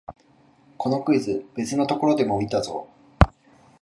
[0.79, 2.87] このクイズ、別のところでも見たぞ